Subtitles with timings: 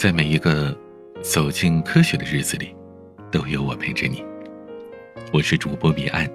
[0.00, 0.74] 在每一个
[1.20, 2.74] 走进科学的日子里，
[3.30, 4.24] 都有我陪着你。
[5.30, 6.26] 我是主播彼岸。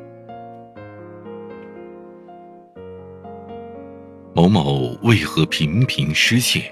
[4.35, 6.71] 某某为何频频失窃？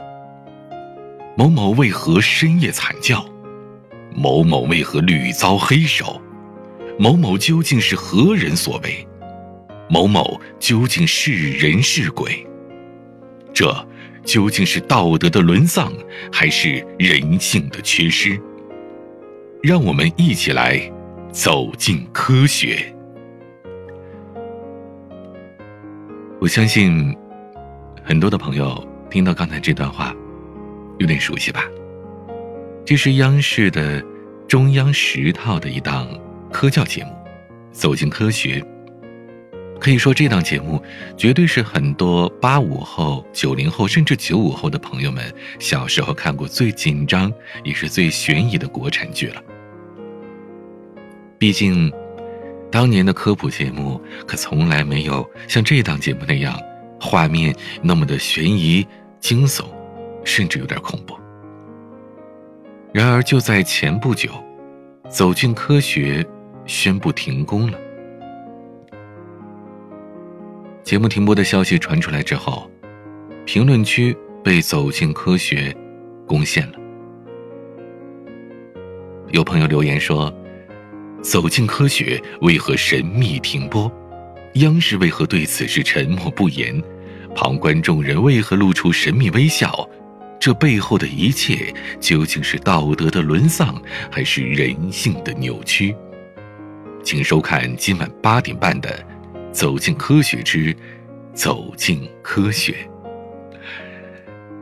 [1.36, 3.26] 某某为何深夜惨叫？
[4.14, 6.22] 某某为何屡遭黑手？
[7.00, 9.08] 某某究竟是何人所为？
[9.90, 12.46] 某某究竟是人是鬼？
[13.52, 13.66] 这
[14.24, 15.92] 究竟是道德的沦丧，
[16.32, 18.40] 还是人性的缺失？
[19.62, 20.80] 让我们一起来
[21.32, 22.94] 走进科学。
[26.40, 27.16] 我相信，
[28.04, 30.14] 很多的朋友听到刚才这段话，
[30.98, 31.64] 有点熟悉吧？
[32.86, 34.04] 这是央视的
[34.48, 36.08] 中央十套的一档
[36.52, 37.12] 科教节目，
[37.72, 38.60] 《走进科学》。
[39.80, 40.82] 可以说，这档节目
[41.18, 45.24] 绝对是很多八五后、九零后甚至九五后的朋友们
[45.60, 47.32] 小时候看过最紧张
[47.66, 49.42] 也是最悬疑的国产剧了。
[51.38, 51.92] 毕竟，
[52.72, 56.58] 当年的科普节目可从来没有像这档节目那样，
[57.02, 58.88] 画面那么的悬疑、
[59.20, 59.66] 惊悚，
[60.24, 61.20] 甚至有点恐怖。
[62.94, 64.30] 然而，就在前不久，
[65.10, 66.24] 《走进科学》
[66.66, 67.78] 宣布停工了。
[70.94, 72.70] 节目停播的消息传出来之后，
[73.48, 75.72] 评论区被《走进科学》
[76.28, 76.74] 攻陷了。
[79.32, 80.32] 有朋友留言说
[81.24, 83.92] ：“走进科学为何神秘停播？
[84.58, 86.80] 央视为何对此事沉默不言？
[87.34, 89.90] 旁观众人为何露出神秘微笑？
[90.40, 95.96] 这背后的一切究竟是道德的沦丧，还是人性的扭曲？”
[97.04, 99.04] 请收看今晚八点半的。
[99.54, 100.76] 走进科学之，
[101.34, 102.76] 走进科学。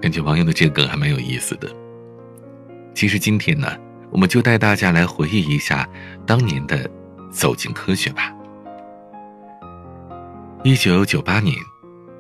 [0.01, 1.69] 感觉网友的这个梗还蛮有意思的。
[2.93, 3.67] 其实今天呢，
[4.11, 5.87] 我们就带大家来回忆一下
[6.25, 6.77] 当年的
[7.31, 8.33] 《走进科学》吧。
[10.63, 11.55] 一九九八年，《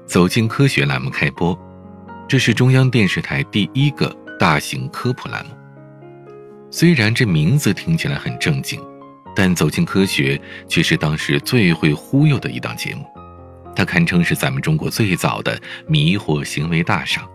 [0.05, 1.57] 走进科学》栏目开播，
[2.27, 5.51] 这是中央电视台第一个大型科普栏目。
[6.71, 8.81] 虽然这名字听起来很正经。
[9.35, 13.05] 但走进科学却是当时最会忽悠的一档节目，
[13.75, 17.27] 它堪称是咱们中国最早的迷惑行为大赏。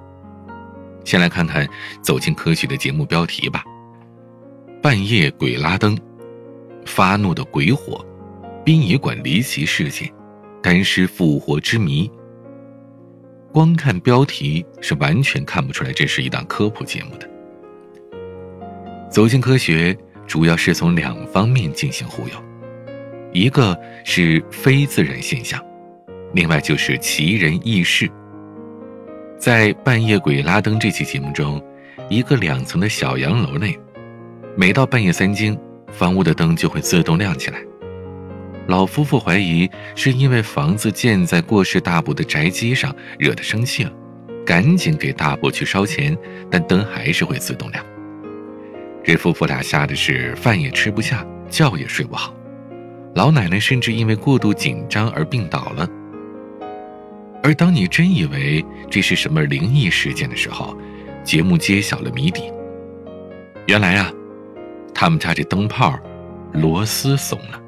[1.05, 1.67] 先来看看
[2.03, 3.65] 走进科学的节目标题吧：
[4.83, 5.97] 半夜鬼拉灯，
[6.85, 8.05] 发怒的鬼火，
[8.65, 10.13] 殡仪馆离奇事件，
[10.63, 12.11] 干尸复活之谜。
[13.53, 17.27] 光看标题是完全看不出来这是一档科普节目的。
[19.11, 19.97] 走进科学。
[20.27, 22.35] 主要是从两方面进行忽悠，
[23.33, 25.65] 一个是非自然现象，
[26.35, 28.11] 另外就是奇人异事。
[29.39, 31.63] 在《半夜鬼拉灯》这期节目中，
[32.09, 33.79] 一个两层的小洋楼内，
[34.57, 35.57] 每到半夜三更，
[35.93, 37.59] 房屋的灯就会自动亮起来。
[38.67, 43.93] 老夫妇怀疑是因为房子建在过世大伯的宅基上，惹得生气了，
[44.45, 46.19] 赶紧给大伯去烧钱，
[46.51, 47.86] 但灯还是会自动亮。
[49.07, 52.35] 这夫妇俩吓得是饭也吃不下，觉也睡不好，
[53.15, 55.89] 老奶奶甚至因为过度紧张而病倒了。
[57.41, 60.77] 而当你真以为这是什么灵异事件的时候，
[61.23, 62.53] 节目揭晓了谜底。
[63.69, 64.11] 原来啊，
[64.93, 65.97] 他们家这灯泡
[66.53, 67.63] 螺丝松了。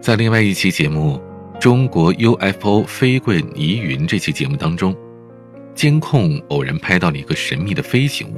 [0.00, 1.20] 在另外一期节目
[1.58, 4.96] 《中国 UFO 飞棍疑云》这期节目当中，
[5.74, 8.36] 监控偶然拍到了一个神秘的飞行物。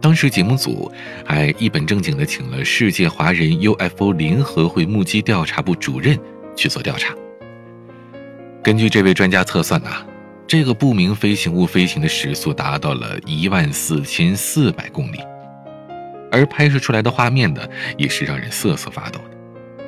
[0.00, 0.90] 当时节目组
[1.24, 6.16] 还一本正经地请了世界华人 UFO 联合会目击调查部主任
[6.54, 7.12] 去做调查。
[8.62, 10.06] 根据这位专家测算呐，
[10.46, 15.18] 这个不明飞行物飞行的时速达到了一万四千四百公里，
[16.30, 17.60] 而拍摄出来的画面呢，
[17.96, 19.84] 也是让人瑟瑟发抖的。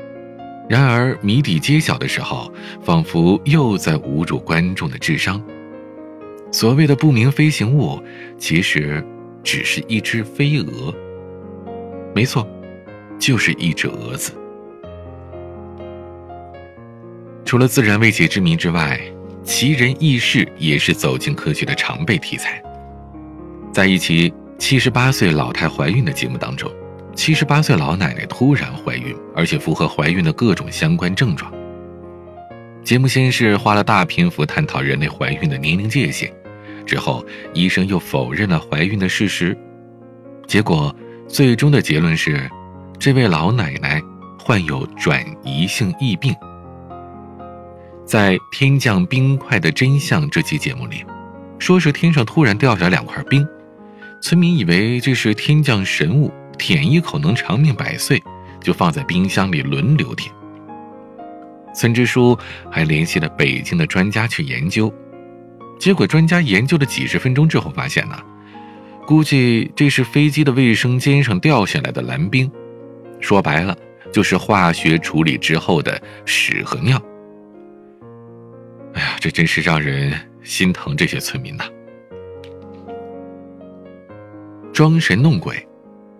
[0.69, 5.41] 然而谜底揭晓的时候，仿佛又在侮辱观众的智商。
[6.50, 8.02] 所谓的不明飞行物，
[8.38, 9.05] 其实。
[9.42, 10.94] 只是一只飞蛾，
[12.14, 12.46] 没错，
[13.19, 14.32] 就是一只蛾子。
[17.44, 19.00] 除了自然未解之谜之外，
[19.42, 22.62] 奇人异事也是走进科学的常备题材。
[23.72, 26.70] 在一期七十八岁老太怀孕的节目当中，
[27.16, 31.52] 七十八岁老奶奶突然怀孕，而且符合怀孕的各种相关症状。
[32.84, 36.32] 节目先是花了大篇幅探讨人类怀孕的年龄界限。
[36.90, 39.56] 之后，医生又否认了怀孕的事实，
[40.48, 40.92] 结果
[41.28, 42.50] 最终的结论是，
[42.98, 44.02] 这位老奶奶
[44.37, 46.34] 患有转移性疫病。
[48.04, 51.04] 在《天降冰块的真相》这期节目里，
[51.60, 53.46] 说是天上突然掉下两块冰，
[54.20, 56.28] 村民以为这是天降神物，
[56.58, 58.20] 舔一口能长命百岁，
[58.60, 60.34] 就放在冰箱里轮流舔。
[61.72, 62.36] 村支书
[62.69, 64.93] 还联系了北京的专家去研究，
[65.81, 68.15] 结果专家研究了几十分钟之后发现呢，
[69.06, 72.53] 估计这是飞机的卫生间上掉下来的蓝冰，
[73.19, 73.75] 说白了
[74.12, 77.00] 就是化学处理之后的屎和尿。
[78.93, 80.12] 哎呀，这真是让人
[80.43, 81.65] 心疼这些村民呐！
[84.71, 85.67] 装神弄鬼，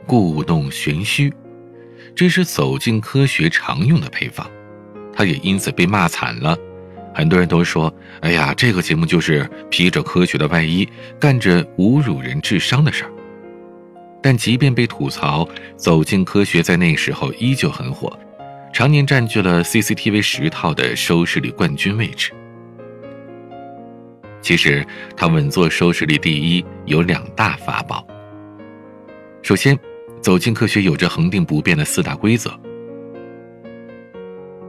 [0.07, 1.31] 故弄玄虚，
[2.15, 4.51] 这是走进科学常用的配方。
[5.13, 6.57] 他也因此被骂惨了，
[7.15, 7.93] 很多人都说
[8.23, 13.11] ：“哎呀，这个节目就是披着科学的外衣，干着侮辱人智商的事儿。”
[14.23, 18.17] 但即便被吐槽，走进科学在那时候依旧很火，
[18.73, 22.31] 常年占据了 CCTV 十套的收视率冠军位置。
[24.43, 24.87] 其实，
[25.17, 28.07] 他稳坐收视率第一有两大法宝。
[29.43, 29.79] 首先，
[30.21, 32.51] 走进科学有着恒定不变的四大规则。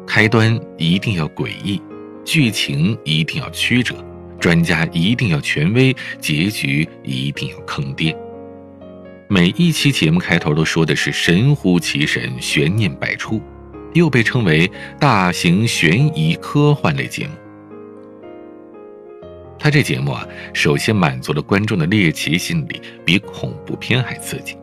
[0.07, 1.81] 开端一定要诡异，
[2.23, 3.95] 剧情一定要曲折，
[4.39, 8.15] 专家一定要权威，结局一定要坑爹。
[9.27, 13.41] 每一期节目开头都说的是神乎其神，悬念百出，
[13.93, 14.69] 又被称为
[14.99, 17.33] 大型悬疑科幻类节目。
[19.57, 24.57] 他这节目啊，首先满足了观众的猎奇心理，比恐怖片还刺激。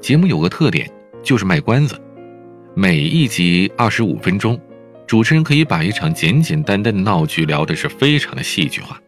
[0.00, 0.90] 节目有个特点，
[1.22, 1.98] 就是卖关子。
[2.74, 4.60] 每一集二十五分钟，
[5.06, 9.00] 主持人可以把一场简简单单的闹剧聊的是非常的戏剧化。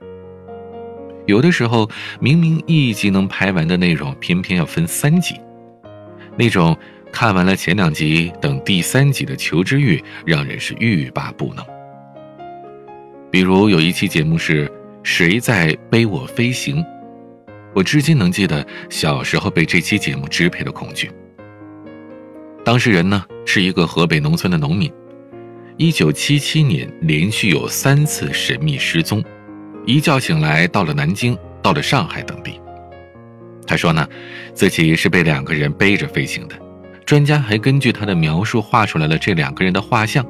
[1.26, 1.90] 有的时候，
[2.20, 5.34] 明明一集能拍完的内容，偏偏要分三集。
[6.36, 6.76] 那种
[7.10, 11.64] 看完了前两集，等第三集的求知欲，让人是欲罢不能。
[13.30, 14.70] 比如有一期节目是
[15.02, 16.84] 谁在背我飞行，
[17.74, 21.10] 我至今能记得小时候被这期节目支配的恐惧。
[22.64, 24.92] 当事人呢是一个河北农村的农民，
[25.78, 29.22] 一九七七年连续有三次神秘失踪，
[29.84, 32.58] 一觉醒来到了南京，到了上海等地。
[33.66, 34.08] 他说呢，
[34.54, 36.56] 自己是被两个人背着飞行的，
[37.04, 40.24] 专家还根据他的描述画出来了这两个人的画像。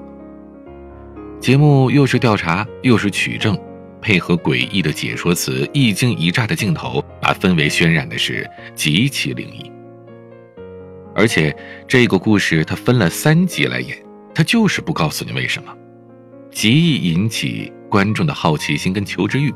[1.39, 3.57] 节目又是调查又是取证，
[4.03, 8.45] 配合诡异的解说词，一惊一乍的镜头，把氛围渲染的是
[8.75, 9.71] 极其灵异。
[11.15, 11.57] 而且
[11.87, 13.97] 这个故事他分了三集来演，
[14.37, 15.75] 他就是不告诉你为什么，
[16.50, 19.50] 极易引起观众的好奇心跟求知欲。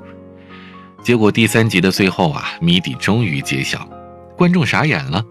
[1.02, 3.86] 结果第三集的最后啊，谜底终于揭晓，
[4.38, 5.22] 观众傻眼了，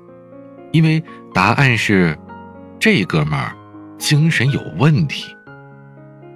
[0.72, 1.02] 因为
[1.34, 2.16] 答案是，
[2.80, 3.58] 这哥们儿
[3.98, 5.36] 精神有问题。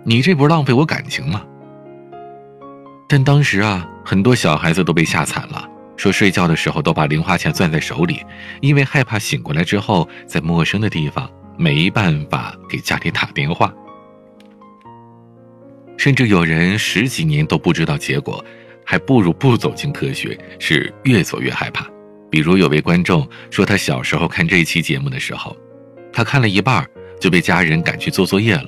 [0.04, 1.45] 你这不是浪费我感情吗？
[3.07, 5.69] 但当时啊，很多小孩子都被吓惨了。
[5.98, 8.25] 说睡觉的时候都把零花钱攥在手里，
[8.60, 13.73] 因为害怕醒过来之后在陌生的地方没办法给家里打电话。
[15.97, 18.44] 甚至有人十几年都不知道结果，
[18.85, 21.88] 还不如不走进科学，是越走越害怕。
[22.29, 25.55] 比如有位观众说，他小时候看这期节目的时候，
[26.11, 26.85] 他看了一半
[27.21, 28.65] 就被家人赶去做作业了。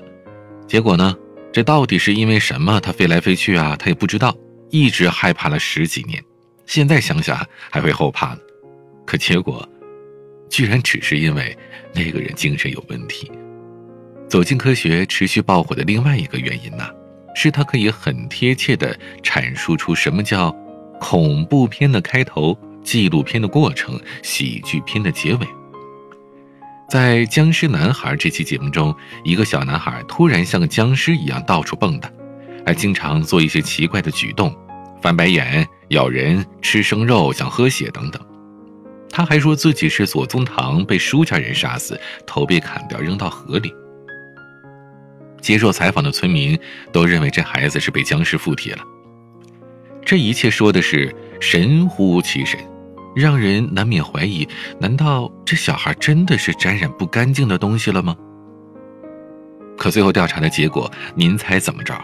[0.68, 1.16] 结果呢，
[1.52, 2.80] 这到底是因为什么？
[2.80, 4.34] 他飞来飞去啊，他也不知道，
[4.70, 6.24] 一直害怕了十几年。
[6.68, 8.40] 现在想想还会后怕呢，
[9.06, 9.68] 可结果，
[10.56, 11.54] 居然只是因为
[11.94, 13.30] 那个人精神有问题。
[14.30, 16.88] 走进科学持续爆火的另外一个原因呢，
[17.36, 20.56] 是它可以很贴切地阐述出什么叫
[20.98, 25.48] 恐怖片的开头、纪录片的过程、喜剧片的结尾。
[26.90, 28.96] 在《僵尸男孩》这期节目中，
[29.26, 32.08] 一个小男孩突然像个僵尸一样到处蹦跶，
[32.66, 34.56] 还经常做一些奇怪的举动。
[35.02, 38.26] 翻白眼、咬人、吃生肉、想喝血等等，
[39.16, 43.74] 他还说自己是左宗棠被舒家人杀死，头被砍掉扔到河里。
[45.40, 46.60] 接受采访的村民
[46.92, 48.80] 都认为这孩子是被僵尸附体了。
[50.04, 52.60] 这一切说的是神乎其神，
[53.16, 54.46] 让人难免怀疑：
[54.82, 58.14] 难道这小孩真的是沾染不干净的东西了吗？
[59.78, 61.98] 可最后调查的结果，您猜怎么着？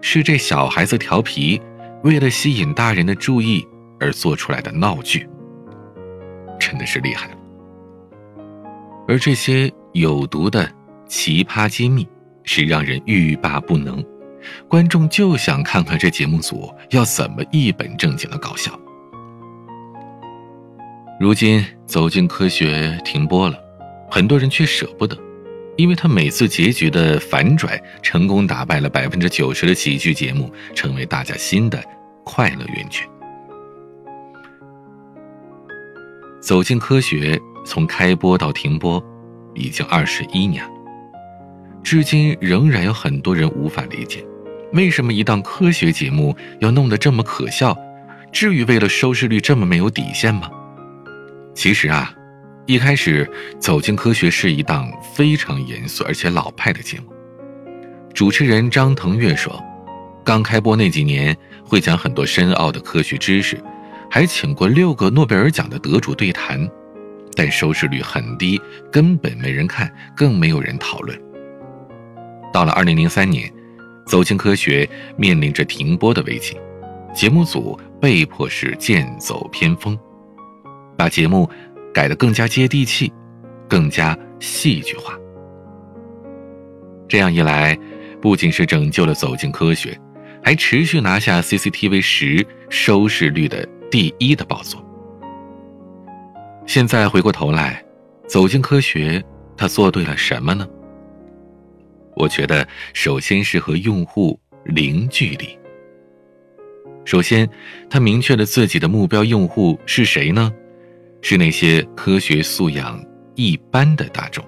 [0.00, 1.60] 是这小孩子调皮。
[2.02, 3.66] 为了吸引大人的注意
[4.00, 5.28] 而做出来的闹剧，
[6.58, 7.34] 真的是厉害了。
[9.06, 10.70] 而这些有毒的
[11.06, 12.06] 奇葩揭秘
[12.44, 14.04] 是让人欲罢不能，
[14.68, 18.78] 观众就想看看这节目组要怎么一本正经的搞笑。
[21.18, 23.58] 如今走进科学停播了，
[24.10, 25.16] 很多人却舍不得，
[25.76, 31.82] 因为他每次结局的反转，成功打败了百分之九十的喜剧节目，成为大家新的。
[32.30, 33.08] 快乐源泉。
[36.40, 39.02] 走进科学从开播到停播，
[39.54, 40.70] 已经二十一年了，
[41.82, 44.24] 至今仍然有很多人无法理解，
[44.72, 47.76] 为什么一档科学节目要弄得这么可笑？
[48.30, 50.50] 至于为了收视率这么没有底线吗？
[51.54, 52.14] 其实啊，
[52.66, 53.26] 一开始
[53.58, 57.06] 《走进科学》是一档非常严肃而且老派的节目。
[58.14, 59.60] 主持人张腾岳说，
[60.24, 63.58] 刚开播那几年会讲很多深奥的科学知识，
[64.10, 66.68] 还请过六个诺贝尔奖的得主对谈，
[67.34, 68.60] 但收视率很低，
[68.90, 71.18] 根本没人看，更没有人讨论。
[72.52, 73.48] 到了2003年，
[74.06, 74.84] 《走进科学》
[75.16, 76.56] 面临着停播的危机，
[77.14, 77.78] 节目组。
[78.00, 79.98] 被迫是剑走偏锋，
[80.96, 81.50] 把节目
[81.92, 83.12] 改得更加接地气，
[83.68, 85.18] 更加戏剧化。
[87.08, 87.76] 这样一来，
[88.22, 89.90] 不仅是拯救了《走进科学》，
[90.44, 94.84] 还持续拿下 CCTV 十收视率的第一的宝座。
[96.66, 97.82] 现在回过头来，
[98.28, 99.18] 《走进科学》
[99.56, 100.68] 他做对了什么呢？
[102.14, 105.58] 我觉得，首先是和用户零距离。
[107.04, 107.48] 首先，
[107.88, 110.52] 他明确了自己的目标用户是谁呢？
[111.22, 113.02] 是那些科学素养
[113.34, 114.44] 一般的大众。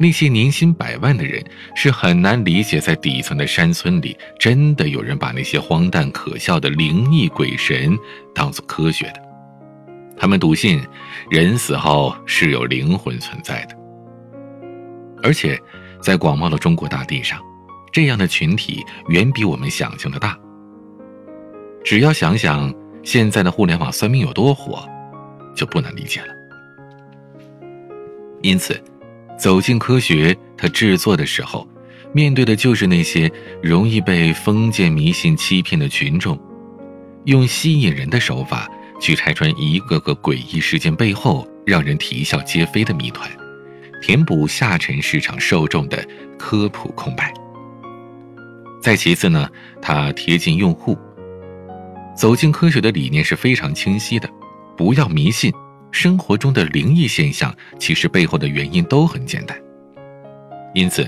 [0.00, 7.94] 那些年薪百万的人是很难理解，在底层的山村里，真的有人把那些荒诞可笑的灵异鬼神
[8.34, 9.20] 当做科学的。
[10.16, 10.80] 他们笃信
[11.28, 13.76] 人死后是有灵魂存在的，
[15.22, 15.60] 而且
[16.00, 17.38] 在广袤的中国大地上，
[17.92, 20.34] 这样的群体远比我们想象的大。
[21.84, 24.82] 只要想想现在的互联网算命有多火，
[25.54, 26.28] 就不难理解了。
[28.40, 28.82] 因此，
[29.40, 31.66] 走进科学，它制作的时候，
[32.12, 33.32] 面对的就是那些
[33.62, 36.38] 容易被封建迷信欺骗的群众，
[37.24, 38.68] 用吸引人的手法
[39.00, 43.30] 去拆穿一个个诡异事件背后让人啼笑皆非的谜团，
[44.02, 46.06] 填补下沉市场受众的
[46.38, 47.32] 科普空白。
[48.82, 49.48] 再其次呢，
[49.80, 50.98] 它贴近用户。
[52.14, 54.28] 走进科学的理念是非常清晰的，
[54.76, 55.50] 不要迷信。
[55.90, 59.56] 生活中的灵异现象，其实背后的原因都很简单。
[60.74, 61.06] 因此，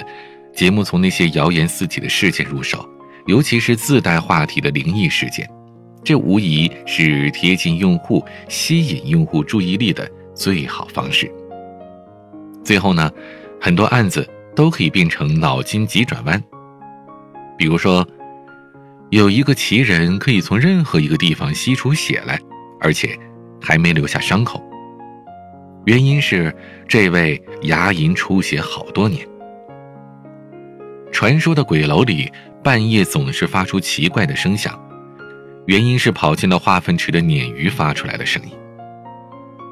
[0.54, 2.88] 节目从那些谣言四起的事件入手，
[3.26, 5.48] 尤其是自带话题的灵异事件，
[6.02, 11.30] 这无疑是贴近用户、吸引用户注意力的最好方式。
[12.64, 13.10] 最后呢，
[13.60, 16.42] 很多案子都可以变成脑筋急转弯，
[17.56, 18.06] 比如说。
[19.10, 22.40] 有一个奇人可以从任何一个地方吸出血来，
[22.80, 23.14] 而且
[23.60, 24.58] 还没留下伤口。
[25.84, 26.54] 原因是
[26.86, 29.26] 这位牙龈出血好多年。
[31.10, 32.30] 传说的鬼楼里
[32.62, 34.80] 半夜总是发出奇怪的声响，
[35.66, 38.50] 原因是跑进了化粪池的鲶鱼发出来的声音。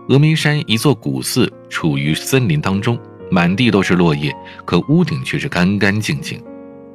[0.08, 2.98] 峨眉山一座古寺处于森林当中，
[3.30, 6.42] 满地都是落叶，可屋顶却是干干净净。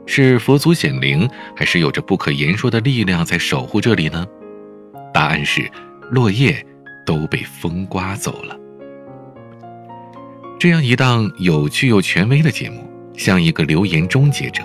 [0.06, 4.26] 是佛祖显灵，还是有着不可言说的力量在守护这里呢？
[5.14, 5.68] 答案是，
[6.12, 6.64] 落叶
[7.06, 8.56] 都被风刮走了。
[10.66, 14.64] 这样一档有趣又权威的节目，像一个留言终结者，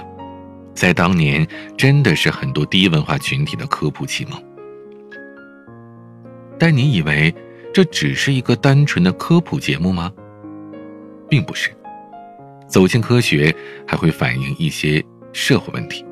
[0.72, 4.42] 在当年真的是很多低文化群体的科普启蒙。
[6.58, 7.34] 但你以为
[7.70, 10.10] 这只是一个单纯的科普节目吗？
[11.28, 11.70] 并不是，
[12.66, 13.54] 走进科学
[13.86, 15.04] 还会反映一些。
[15.34, 16.02] 社会问题，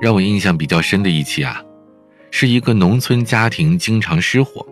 [0.00, 1.62] 让我印象比较深的一期啊，
[2.30, 4.66] 是一个农村家庭经常失火，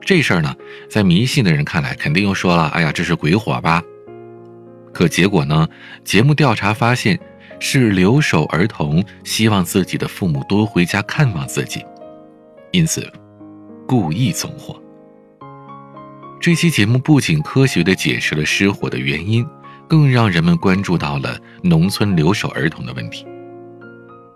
[0.00, 0.54] 这事儿呢，
[0.88, 3.82] 在迷信的人看来，肯定又说了，哎呀，这是鬼火吧？
[4.92, 5.68] 可结果呢，
[6.04, 7.18] 节目调查发现，
[7.60, 11.84] 是留守儿童希望自己的父母多回家看望自己，
[12.72, 13.10] 因此
[13.86, 14.80] 故意纵火。
[16.40, 19.46] 这期节目不仅科学的解释了失火的原因。
[19.90, 23.26] 更让人们关注到了农村留守儿童的问题。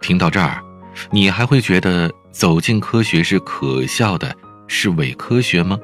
[0.00, 0.62] 听到这儿，
[1.10, 4.34] 你还会觉得走进科学是可笑的，
[4.66, 5.78] 是伪科学吗？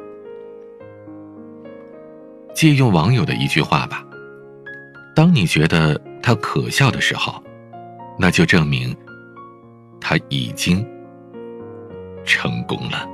[2.55, 4.05] 借用网友的一句话吧：
[5.15, 7.43] 当你觉得它可笑的时候，
[8.19, 8.97] 那就证明
[10.01, 10.85] 它已经
[12.25, 13.09] 成功了。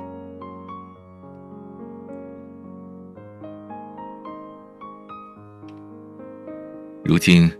[7.04, 7.50] 如今，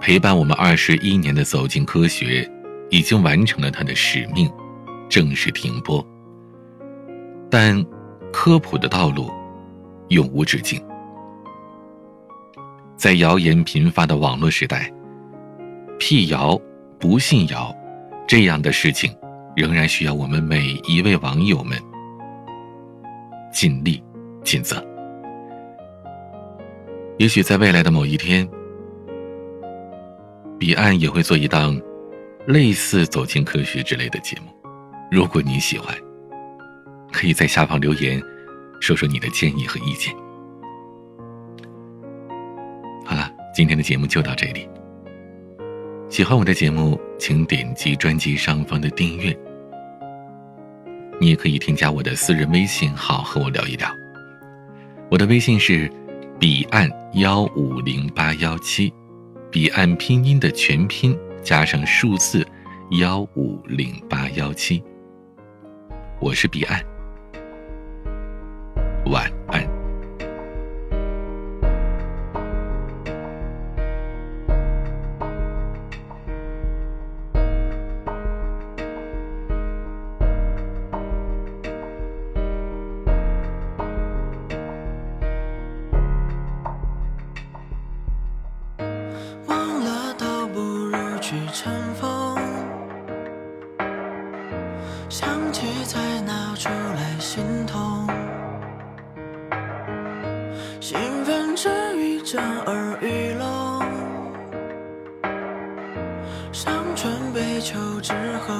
[0.00, 2.42] 陪伴我们二十一年的《走进科学》，
[2.90, 4.48] 已经完成了它的使命，
[5.08, 6.06] 正式停播。
[7.50, 7.84] 但，
[8.32, 9.30] 科普的道路
[10.08, 10.82] 永无止境。
[12.96, 14.92] 在谣言频发的网络时代，
[15.98, 16.60] 辟谣、
[16.98, 17.74] 不信谣，
[18.26, 19.16] 这样的事情，
[19.56, 21.78] 仍然需要我们每一位网友们
[23.52, 24.02] 尽力
[24.44, 24.84] 尽责。
[27.18, 28.48] 也许在未来的某一天，
[30.58, 31.80] 彼岸也会做一档
[32.46, 34.52] 类似《走进科学》之类的节目。
[35.10, 35.96] 如果你喜欢，
[37.12, 38.22] 可以在下方留言，
[38.80, 40.14] 说说你的建议和意见。
[43.04, 44.68] 好了，今天的节目就到这里。
[46.08, 49.36] 喜欢我的节目，请点击专辑上方的订阅。
[51.20, 53.88] 你也可以添加我的私人微信号和我聊一聊。
[55.10, 55.90] 我的微信是。
[56.40, 58.94] 彼岸幺五零八幺七，
[59.50, 62.46] 彼岸拼音的全拼加上数字
[63.00, 64.80] 幺五零八幺七。
[66.20, 66.80] 我是彼岸，
[69.08, 69.57] 晚安。
[106.52, 108.12] 伤春悲秋之
[108.46, 108.54] 后，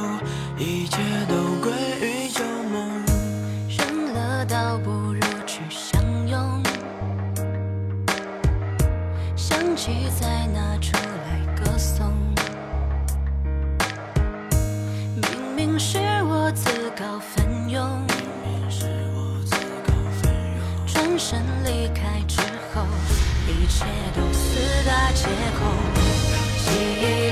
[0.57, 0.99] 一切
[1.29, 3.05] 都归于旧梦，
[3.69, 6.63] 认了倒不如去相拥，
[9.35, 12.13] 想起再拿出来歌颂。
[15.17, 18.07] 明明是我自告奋勇，
[20.87, 22.41] 转身离开之
[22.73, 22.87] 后，
[23.49, 23.85] 一切
[24.15, 25.27] 都似大借
[25.59, 25.67] 口。
[26.65, 26.69] 记
[27.01, 27.28] 忆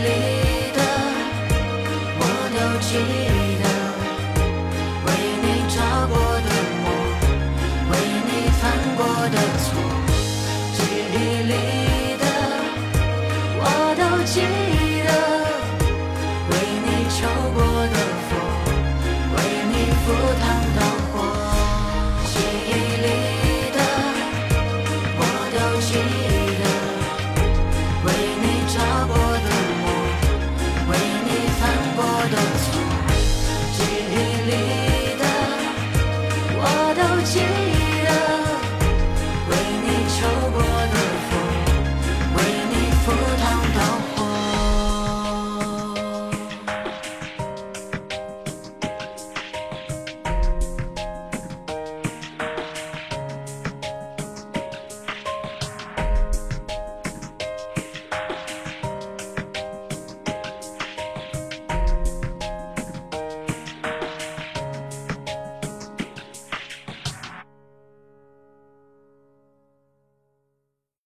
[11.49, 11.76] 忆